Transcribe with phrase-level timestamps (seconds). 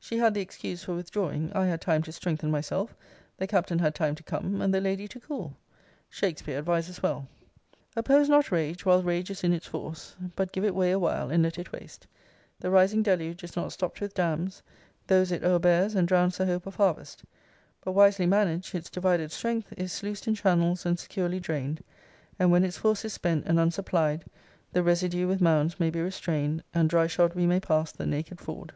[0.00, 2.96] She had the excuse for withdrawing, I had time to strengthen myself;
[3.36, 5.56] the Captain had time to come; and the lady to cool.
[6.10, 7.28] Shakspeare advises well:
[7.94, 11.44] Oppose not rage, whilst rage is in its force; But give it way awhile, and
[11.44, 12.08] let it waste.
[12.58, 14.64] The rising deluge is not stopt with dams;
[15.06, 17.22] Those it o'erbears, and drowns the hope of harvest.
[17.80, 21.84] But, wisely manag'd, its divided strength Is sluic'd in channels, and securely drain'd:
[22.36, 24.24] And when its force is spent, and unsupply'd,
[24.72, 28.40] The residue with mounds may be restrain'd, And dry shod we may pass the naked
[28.40, 28.72] ford.